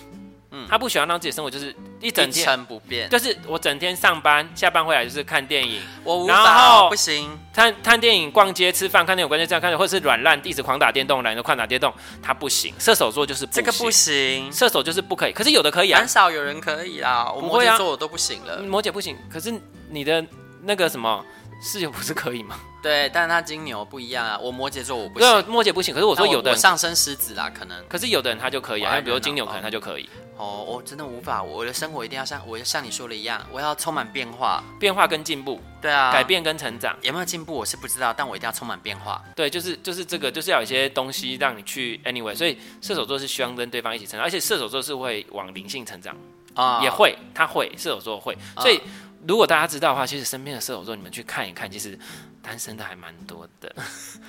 [0.53, 12.73] 嗯，他不喜欢让自己的生活就是一整天一成不变，就是我整天上班下班回来就是看电影，我无法然后不行，看看电影、逛街、吃饭、看电影、逛街这样看，或者是软烂，一直狂打电动，懒得快打电动，他不行。
[12.79, 15.33] 射手座就是不行这个不行，射手就是不可以。
[15.33, 19.17] 可是有的可以啊，很少有人可以啊，我摩羯座我都不行了，摩羯不行。
[19.29, 19.53] 可是
[19.91, 20.25] 你的
[20.63, 21.25] 那个什么
[21.63, 22.59] 室友不是可以吗？
[22.83, 25.95] 对，但是他金牛不一样啊，我摩羯座我不行，摩羯不行。
[25.95, 30.11] 可是我说有的人上升狮子啦，可能，可是有的人他就可以啊，比如金牛可能他就可以。
[30.37, 35.61] 哦，我真的无法，我的生活一定要像我像你说的一样，我要充满变化，变化跟进步。
[35.81, 39.23] 对啊，改变跟成长有没有进步我是不知道，但我一定要充满变化。
[39.37, 42.35] 对，就是就是这个，就是要有一些东西让你去 anyway。
[42.35, 46.17] 所以射手座是希望跟对方一起成长，而且射手座是会往灵性成长
[46.55, 48.37] 啊，也会，他会射手座会。
[48.59, 48.81] 所以
[49.27, 51.99] 如果大家知道的话，其实身边的射手座你们去看一看，其实
[52.43, 53.75] 单身的还蛮多的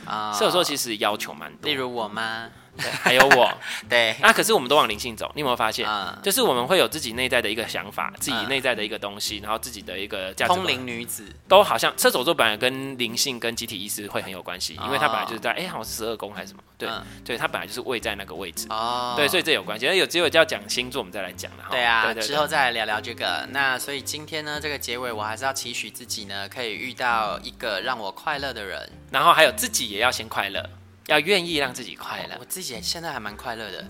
[0.05, 0.31] 啊。
[0.33, 2.49] 射手座其实要求蛮多，例如我吗？
[2.77, 3.51] 对，还有我，
[3.87, 5.87] 对，那、啊、可是我们都往灵性走，你有没有发现？
[5.87, 10.59] 嗯、就是我们会有自己内在的一个想法，自己内在的一个东西，然后自己的一个价值观。
[10.59, 16.63] 通灵女子都好像射手座本来跟灵性跟集体意识会很有关系，因为他本来就是在哎、欸，好像是十二宫还是什么？
[16.77, 18.65] 对，嗯、对，他本来就是位在那个位置。
[18.69, 19.85] 哦，对，所以这有关系。
[19.85, 21.65] 那有机会就要讲星座，我们再来讲了。
[21.69, 23.47] 对啊，对对对，之后再来聊聊这个。
[23.51, 30.67] 那所以今天呢，这个结尾我还是要期许自己呢，可以遇到一个让我快乐的人，然后还有自己也要先快乐。
[31.07, 33.85] 要愿意让自己快乐，我自己现在还蛮快乐的。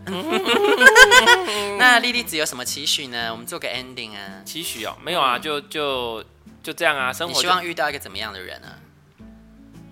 [1.77, 3.31] 那莉莉子有什么期许呢？
[3.31, 4.41] 我们做个 ending 啊。
[4.43, 6.23] 期许哦，没有啊，就就
[6.63, 7.13] 就这样啊。
[7.13, 8.67] 生活，你希望遇到一个怎么样的人呢？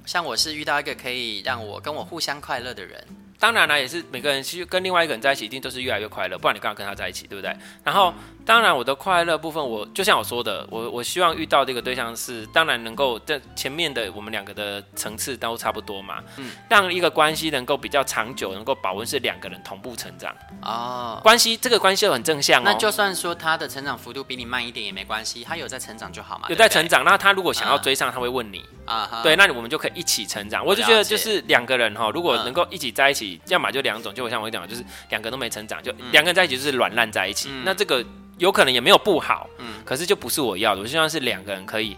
[0.05, 3.05] 像我是遇到一个可以让我跟我互相快乐的人。
[3.39, 7.55] 当然了，也是每个人其实跟另外一个人在一起，一定都是越来越快乐，不然你干嘛跟他在一起，对不对？
[7.83, 8.13] 然后。
[8.43, 21.19] 当然，我的快乐部分，我就像我说的，我我希望遇到这个对象是，当然能够在前面的我们两个的层次都差不多嘛，嗯，让一个关系能够比较长久，能够保温，是两个人同步成长哦。
[21.21, 22.63] 关系这个关系又很正向哦。
[22.65, 26.47] 那就算说他的成长幅度比你慢一点也没关系，他有在成长就好嘛。
[26.49, 30.65] 有在成长，那他如果想要追上，他会问你啊，对，那我们就可以一起成长。
[30.65, 38.03] 我就觉得就是两个人哈，如果能够一起在一起，要么就两种，就像我跟你讲，就是两个都没成长，就两个人在一起就是软烂在一起，那这个。
[38.41, 40.81] 有可能也没有不好，嗯，可是就不是我要的。
[40.81, 41.95] 我希望是两个人可以。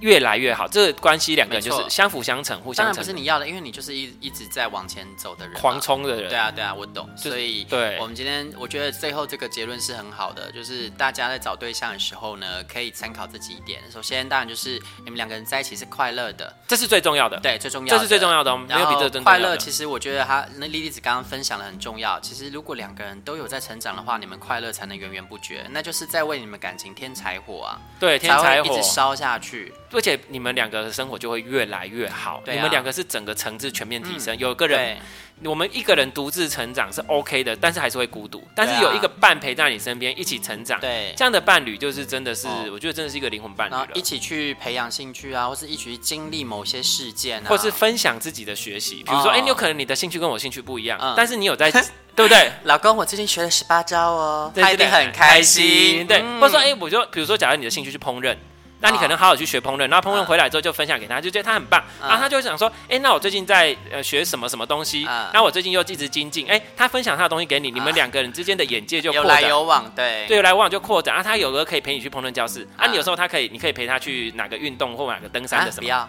[0.00, 2.84] 越来越好，这个关系两个人就是相辅相成，互相。
[2.84, 6.28] 当然不是你要的，因为你就是一一直在往前走的人，狂冲的人。
[6.28, 7.08] 对啊，对啊，我懂。
[7.16, 13.80] 所以，对，我们今天我觉得最后这个结论是很好的，就是大家在找对象的时候呢，可以参考这几点。
[13.90, 17.40] 首先，当然就是你们两个人在一起是快乐的，这是最重要的。
[17.40, 18.56] 对，最重要的，这是最重要的。
[18.56, 19.56] 没有比这更快乐。
[19.56, 22.20] 其实我觉得他那莉莉子刚刚分享的很重要。
[22.20, 27.80] 其实如果两个人都有在成长的话，你们快乐才能源源不绝，那就是在为你们感情添柴火啊。
[27.98, 32.42] 对，添柴火一直烧下去，而且你们两个的生活就会越来越好。
[32.46, 34.36] 你们两个是整个层次全面提升。
[34.38, 34.96] 有个人，
[35.44, 38.46] 我们一个人独自成长是 OK 的，但是还是会孤独。
[38.54, 43.88] 但是有一个伴陪在你身边，一起成长，对，这样的伴侣就是真的是，我觉得真的是一个灵魂伴侣了。
[43.94, 48.96] 一起去培养兴趣啊，或是一起去经历某些事件啊，或是分享自己的学习。
[48.96, 51.70] 比如说，哎，你有可能你的兴趣跟我兴趣不一样，但是你有在，
[52.16, 52.50] 对不对？
[52.64, 56.06] 老公，我最近学了十八招哦，他一定很开心。
[56.06, 58.36] 对，或者说，哎，我就比如说，假如你的兴趣是烹饪。
[58.86, 76.08] 那你可能好好去学烹饪，然后烹饪回来之后就分享给他，就觉得他很棒，然后他就想说，哎，那我最近在呃学什么什么东西，然后我最近又一直精进，哎，他分享他的东西给你，你们两个人之间的眼界就有来有往，对，对，有来有往就扩展，啊他有个可以陪你去烹饪教室，啊，你有时候他可以，你可以陪他去哪个运动或哪个登山的什么，不要，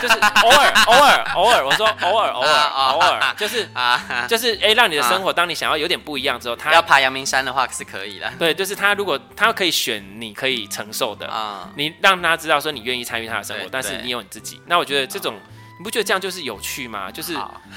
[0.00, 2.62] 就是偶尔 偶尔偶尔，我说偶尔偶尔
[2.92, 12.82] 偶尔，就是啊，就是哎，让你的生活，当你想要有点不一样之后，他要爬阳明山的话是可以的，对，就是他如果他可以选你可以承受的啊，你让他知道说你。
[12.82, 14.60] 愿意参与他的生活，但是你有你自己。
[14.66, 15.36] 那我觉得这种，
[15.78, 17.12] 你不觉得这样就是有趣吗？
[17.12, 17.32] 就是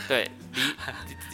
[0.08, 0.28] 对，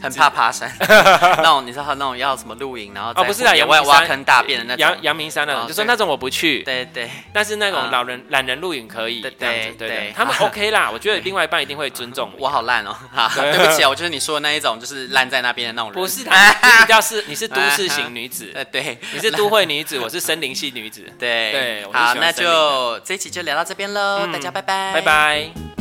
[0.01, 6.61] 很怕爬山， 那种你知道那种要什么露营，然后哦不是啊，野外挖坑大便的那种，阳阳明山那种，就说那种我不去。
[6.63, 9.22] 对对，但是那种老人懒人露营可以。
[9.22, 10.89] 对对对，他们 OK 啦。
[10.91, 12.51] 我觉得另外一半一定会尊重 我。
[12.51, 12.93] 好烂哦，
[13.34, 16.01] 对不起啊，我就是你说的那一种，就是烂在那边的那种人。
[16.01, 21.01] 不是，他比较是你是都市型女子，对，你是都会女子，我是森林系女子。
[21.17, 25.80] 对对，好，那就这一期就聊到这边喽，大家拜拜，拜拜。